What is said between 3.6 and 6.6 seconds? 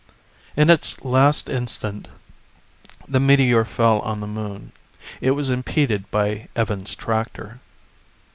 fell on the Moon. It was impeded by